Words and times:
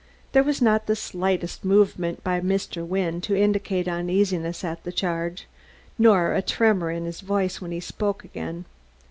There 0.31 0.41
was 0.41 0.63
not 0.63 0.87
the 0.87 0.95
slightest 0.95 1.63
movement 1.63 2.23
by 2.23 2.41
Mr. 2.41 2.83
Wynne 2.83 3.21
to 3.21 3.35
indicate 3.37 3.87
uneasiness 3.87 4.63
at 4.63 4.83
the 4.83 4.91
charge, 4.91 5.45
not 5.99 6.31
a 6.35 6.41
tremor 6.41 6.89
in 6.89 7.05
his 7.05 7.21
voice 7.21 7.61
when 7.61 7.69
he 7.69 7.79
spoke 7.79 8.23
again. 8.25 8.65